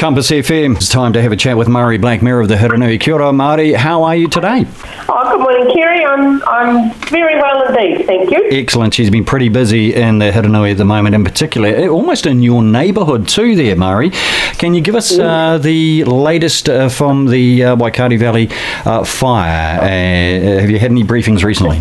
[0.00, 0.76] Compass FM.
[0.76, 2.98] It's time to have a chat with Marie Blackmere of the Hurunui.
[2.98, 3.74] Kia ora, Marie.
[3.74, 4.64] How are you today?
[5.10, 6.02] Oh, good morning, Kerry.
[6.02, 8.48] I'm I'm very well indeed, thank you.
[8.50, 8.94] Excellent.
[8.94, 12.40] She's been pretty busy in the Hurunui at the moment, in particular, eh, almost in
[12.40, 13.54] your neighbourhood too.
[13.54, 14.08] There, Marie.
[14.56, 18.48] Can you give us uh, the latest uh, from the uh, Waikari Valley
[18.86, 19.80] uh, fire?
[19.82, 21.76] Uh, have you had any briefings recently?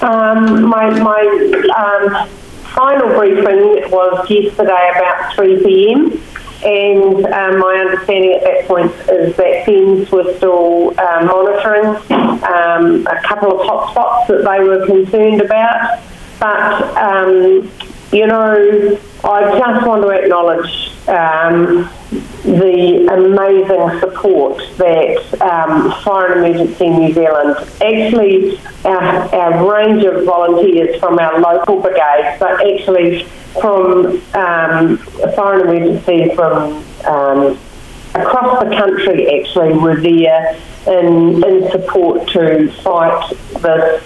[0.00, 1.20] Um, my my
[1.76, 2.28] um,
[2.74, 6.18] final briefing was yesterday about 3 p.m.
[6.64, 11.94] And um, my understanding at that point is that FENZ were still uh, monitoring
[12.42, 16.00] um, a couple of hotspots that they were concerned about.
[16.40, 17.70] But, um,
[18.12, 21.90] you know, I just want to acknowledge um,
[22.44, 30.24] the amazing support that um, Fire and Emergency New Zealand, actually our, our range of
[30.24, 33.24] volunteers from our local brigades, but actually
[33.60, 34.98] from um,
[35.34, 37.58] Fire and Emergency from um,
[38.14, 40.54] across the country actually were there
[40.86, 43.30] in, in support to fight
[43.62, 44.02] this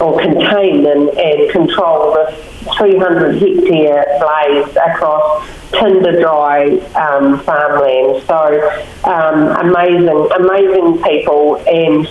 [0.00, 8.22] or contain and, and control this 300 hectare blaze across tinder dry um, farmland.
[8.26, 12.08] So um, amazing, amazing people and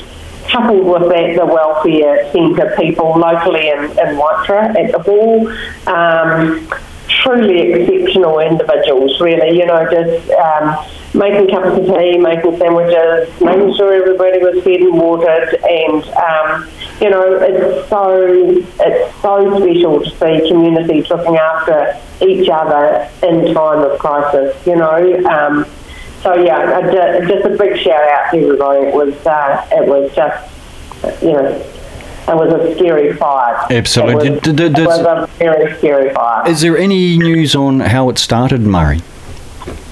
[0.50, 5.48] coupled with that the welfare centre people locally in, in Waitara at the hall.
[5.88, 6.68] Um,
[7.08, 13.75] truly exceptional individuals, really, you know, just um, making cups of tea, making sandwiches, making
[13.75, 16.67] sure everybody was fed and watered, and um,
[17.00, 18.28] you know, it's so
[18.80, 24.56] it's so special to see communities looking after each other in time of crisis.
[24.66, 25.66] You know, um,
[26.22, 26.81] so yeah,
[27.28, 28.88] just a big shout out to everybody.
[28.88, 31.45] It was uh, it was just you know
[32.25, 33.67] it was a scary fire.
[33.69, 34.28] Absolutely.
[34.28, 36.47] It was, it was a very scary fire.
[36.47, 39.02] Is there any news on how it started, Marie?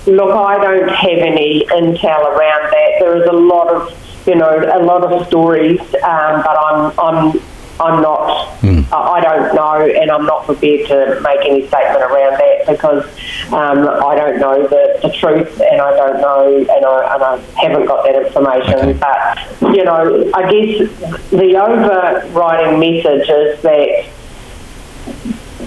[0.08, 2.92] Look, I don't have any intel around that.
[3.00, 7.42] There is a lot of you know, a lot of stories, um, but I'm, I'm,
[7.80, 8.86] I'm not, mm.
[8.92, 13.06] I don't know, and I'm not prepared to make any statement around that because
[13.52, 17.38] um, I don't know the, the truth, and I don't know, and I, and I
[17.60, 18.74] haven't got that information.
[18.74, 19.00] Okay.
[19.00, 24.10] But you know, I guess the overriding message is that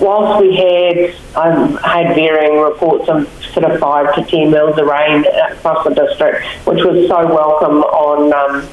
[0.01, 4.87] whilst we had um, had varying reports of sort of five to ten mils of
[4.87, 8.69] rain across the district, which was so welcome on um,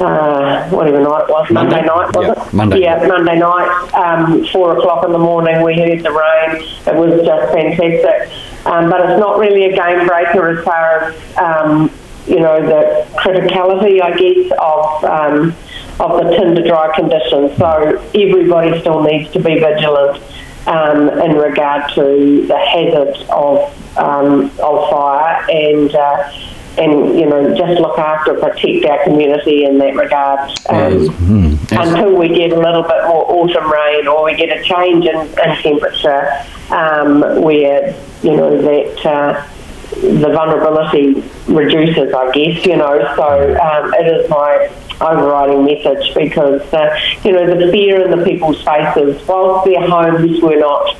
[0.00, 2.52] uh, whatever night it was, Monday, Monday night, was yeah, it?
[2.54, 2.80] Monday.
[2.80, 6.62] Yeah, Monday night, um, four o'clock in the morning, we heard the rain.
[6.86, 8.66] It was just fantastic.
[8.66, 11.90] Um, but it's not really a game breaker as far as, um,
[12.26, 15.56] you know, the criticality, I guess, of um,
[16.00, 17.56] of the tinder dry conditions.
[17.58, 20.22] So everybody still needs to be vigilant
[20.66, 25.94] um, in regard to the hazard of um, of fire and.
[25.94, 26.32] Uh,
[26.78, 30.50] and you know, just look after, protect our community in that regard.
[30.68, 31.74] Um, mm-hmm.
[31.74, 35.16] Until we get a little bit more autumn rain, or we get a change in,
[35.16, 36.30] in temperature,
[36.70, 39.46] um, where you know that uh,
[40.00, 42.64] the vulnerability reduces, I guess.
[42.64, 48.04] You know, so um, it is my overriding message because, uh, you know, the fear
[48.04, 50.96] in the people's faces, whilst their homes were not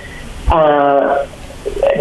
[0.48, 1.26] uh,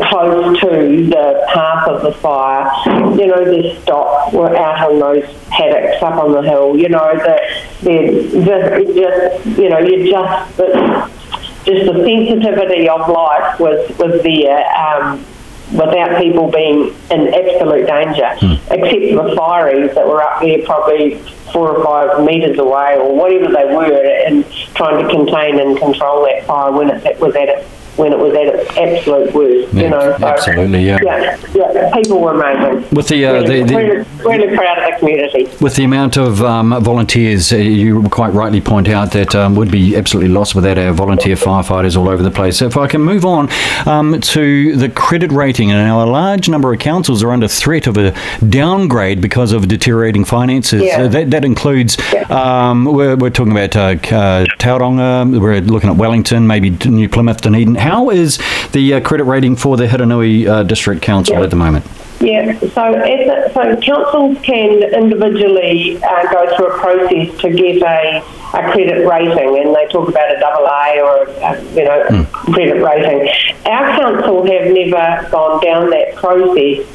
[0.09, 2.71] close to the path of the fire,
[3.17, 7.15] you know, their stock were out on those paddocks up on the hill, you know,
[7.17, 7.41] that
[7.81, 14.65] they're just, just, you know, you just, just the sensitivity of life was, was there.
[14.75, 15.25] Um,
[15.71, 18.55] without people being in absolute danger, mm.
[18.71, 21.21] except the fireys that were up there probably
[21.51, 23.93] four or five metres away or whatever they were
[24.27, 27.67] and trying to contain and control that fire when it was at its
[27.99, 29.73] when it was at its absolute worst.
[29.73, 30.99] Yeah, you know, so, absolutely, yeah.
[31.03, 31.37] yeah.
[31.53, 32.95] Yeah, people were amazing.
[32.95, 35.49] With the, uh, really, the, the really, really, proud of the community.
[35.59, 39.71] With the amount of um, volunteers, uh, you quite rightly point out that um, would
[39.71, 42.57] be absolutely lost without our volunteer firefighters all over the place.
[42.57, 43.49] So if I can move on
[43.85, 47.87] um, to the credit rating, and now a large number of councils are under threat
[47.87, 48.15] of a
[48.47, 50.81] downgrade because of deteriorating finances.
[50.81, 51.01] Yeah.
[51.01, 52.23] Uh, that, that includes, yeah.
[52.29, 53.81] Um, we're, we're talking about uh,
[54.15, 57.75] uh, Tauranga, we're looking at Wellington, maybe New Plymouth, Dunedin.
[57.75, 58.39] How is
[58.71, 61.43] the uh, credit rating for the Hurunui uh, District Council yeah.
[61.43, 61.85] at the moment?
[62.21, 68.19] Yeah, so a, so councils can individually uh, go through a process to get a,
[68.53, 72.31] a credit rating, and they talk about a double A or a, you know mm.
[72.53, 73.29] credit rating.
[73.65, 76.85] Our council have never gone down that process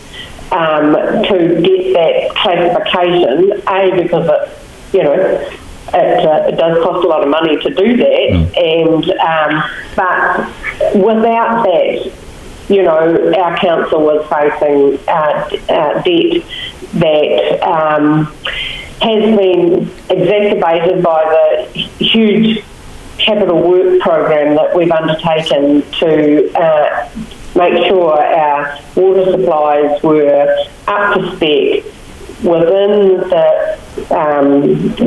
[0.52, 3.62] um, to get that classification.
[3.66, 5.50] A because it you know
[5.88, 8.56] it, uh, it, does cost a lot of money to do that, mm.
[8.56, 12.12] and um, but without that,
[12.68, 16.42] you know, our council was facing uh, uh, debt
[16.94, 18.26] that um,
[19.00, 22.64] has been exacerbated by the huge
[23.18, 27.08] capital work program that we've undertaken to uh,
[27.54, 31.93] make sure our water supplies were up to spec
[32.44, 33.80] within the
[34.10, 34.62] um,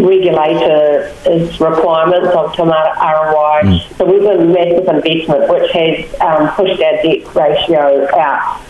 [0.06, 3.96] regulator's requirements of Taumata Arowai.
[3.98, 8.62] So we've a massive investment which has um, pushed our debt ratio out.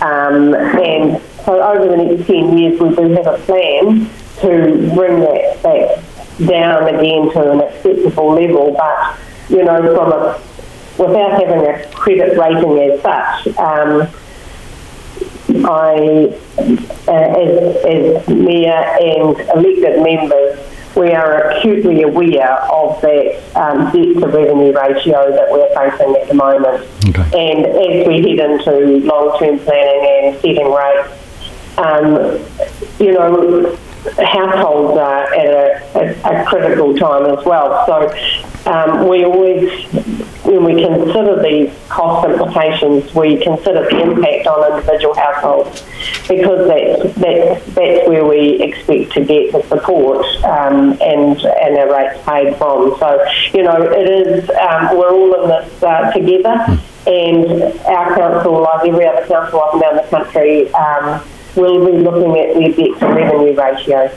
[0.00, 5.20] Um, and so over the next 10 years we do have a plan to bring
[5.20, 6.04] that back
[6.46, 8.72] down again to an acceptable level.
[8.72, 9.18] But,
[9.48, 10.40] you know, from a,
[10.98, 14.08] without having a credit rating as such, um,
[15.64, 16.36] I,
[17.08, 20.58] uh, as, as mayor and elected members,
[20.96, 26.28] we are acutely aware of that um, debt to revenue ratio that we're facing at
[26.28, 26.88] the moment.
[27.08, 27.50] Okay.
[27.50, 31.12] And as we head into long term planning and setting rates,
[31.78, 32.40] um,
[32.98, 33.76] you know,
[34.16, 37.84] households are at a, a, a critical time as well.
[37.86, 39.70] So um, we always,
[40.46, 45.82] when we consider these cost implications, we consider the impact on individual households
[46.28, 51.92] because that's, that's, that's where we expect to get the support um, and, and our
[51.92, 52.96] rates paid from.
[52.98, 58.62] So, you know, it is, um, we're all in this uh, together and our council,
[58.62, 61.22] like every other council up and down the country, um,
[61.56, 64.10] will be looking at their debt to revenue ratio.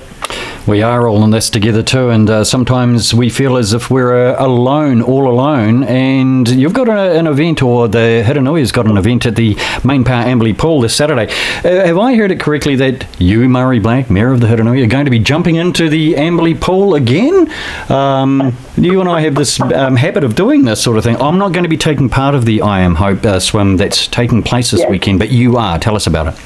[0.69, 4.36] We are all in this together too, and uh, sometimes we feel as if we're
[4.36, 5.83] uh, alone, all alone.
[5.83, 10.25] And you've got a, an event, or the Hurunui's got an event at the MainPower
[10.25, 11.25] Amberley Pool this Saturday.
[11.66, 14.88] Uh, have I heard it correctly that you, Marie Black, Mayor of the Hurunui, are
[14.88, 17.51] going to be jumping into the Amberley Pool again?
[17.89, 21.19] Um, you and I have this um, habit of doing this sort of thing.
[21.19, 24.06] I'm not going to be taking part of the I Am Hope uh, swim that's
[24.06, 24.89] taking place this Yeah.
[24.92, 25.80] weekend, but you are.
[25.80, 26.39] Tell us about it.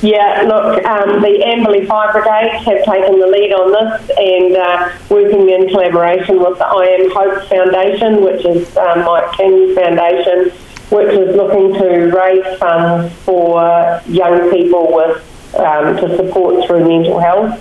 [0.00, 4.96] Yeah, look, um, the Amberley Fire Brigade have taken the lead on this and uh,
[5.10, 10.50] working in collaboration with the I Am Hope Foundation, which is um, Mike King's foundation,
[10.90, 17.18] which is looking to raise funds for young people with um, to support through mental
[17.18, 17.60] health.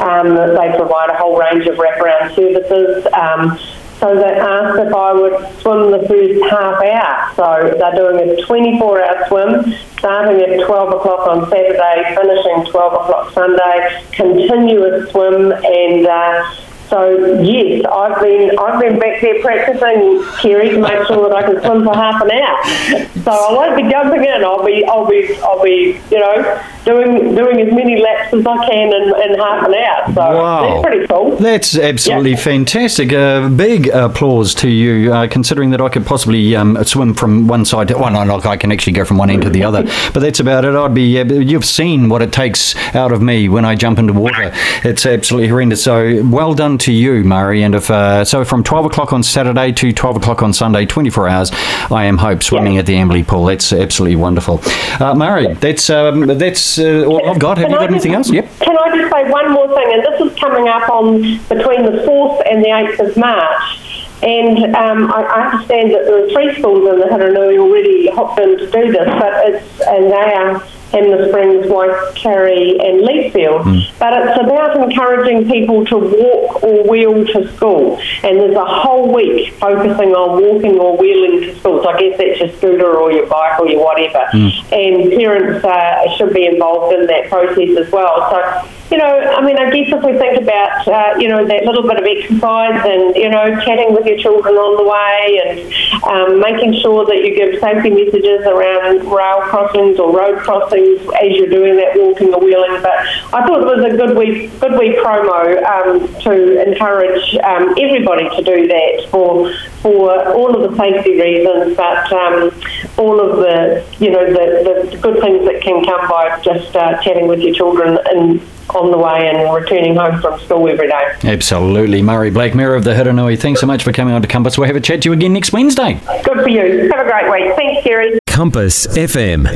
[0.00, 3.06] Um, they provide a whole range of wraparound services.
[3.12, 3.58] Um,
[4.04, 7.32] so they asked if I would swim the first half hour.
[7.36, 12.92] So they're doing a 24 hour swim, starting at 12 o'clock on Saturday, finishing 12
[12.92, 15.52] o'clock Sunday, continuous swim.
[15.52, 16.54] And uh,
[16.90, 21.42] so, yes, I've been, I've been back there practicing, Kerry, to make sure that I
[21.42, 23.08] can swim for half an hour.
[23.24, 24.44] So I won't be jumping in.
[24.44, 28.66] I'll be, I'll be, I'll be, you know, doing doing as many laps as I
[28.66, 30.12] can in, in half an hour.
[30.14, 30.68] So Wow.
[30.68, 31.36] that's pretty cool.
[31.36, 33.12] That's absolutely fantastic.
[33.12, 37.64] Uh, big applause to you, uh, considering that I could possibly um, swim from one
[37.64, 39.82] side to well, no, look, I can actually go from one end to the other.
[40.12, 40.74] But that's about it.
[40.74, 41.18] I'd be.
[41.20, 44.52] Uh, you've seen what it takes out of me when I jump into water.
[44.84, 45.82] It's absolutely horrendous.
[45.82, 47.62] So well done to you, Marie.
[47.62, 51.28] And if uh, so, from twelve o'clock on Saturday to twelve o'clock on Sunday, twenty-four
[51.28, 51.50] hours,
[51.90, 53.44] I am Hope swimming at the Amberley Pool.
[53.46, 54.60] That's absolutely wonderful.
[55.00, 57.58] Uh, Marie, that's um, that's uh, all I've got.
[57.58, 58.30] Have Can you I got anything else?
[58.30, 58.48] Yep.
[58.60, 59.92] Can I just say one more thing?
[59.94, 63.80] And this is coming up on between the 4th and the 8th of March.
[64.22, 68.40] And um, I, I understand that there are three schools in the Hurunui already hopped
[68.40, 70.62] in to do this, but it's and they are
[70.94, 73.64] Hanmer Springs, Waikari, and Leithfield.
[73.98, 77.98] But it's about encouraging people to walk or wheel to school.
[78.22, 81.82] And there's a whole week focusing on walking or wheeling to school.
[81.82, 84.24] So I guess that's your scooter or your bike or your whatever.
[84.72, 88.30] And parents uh, should be involved in that process as well.
[88.30, 91.64] So you know, I mean, I guess if we think about, uh, you know, that
[91.64, 95.58] little bit of exercise and, you know, chatting with your children on the way and
[96.04, 100.83] um, making sure that you give safety messages around rail crossings or road crossings
[101.20, 102.80] as you're doing that walking or wheeling.
[102.82, 102.98] But
[103.34, 108.28] I thought it was a good wee, good wee promo um, to encourage um, everybody
[108.36, 109.52] to do that for
[109.84, 112.50] for all of the safety reasons, but um,
[112.96, 116.98] all of the, you know, the, the good things that can come by just uh,
[117.02, 121.14] chatting with your children and on the way and returning home from school every day.
[121.24, 122.00] Absolutely.
[122.00, 124.56] Marie Black, Mayor of the Hurunui, thanks so much for coming on to Compass.
[124.56, 126.00] We'll have a chat to you again next Wednesday.
[126.24, 126.90] Good for you.
[126.90, 127.54] Have a great week.
[127.54, 128.18] Thanks, Kerry.
[128.26, 129.46] Compass FM.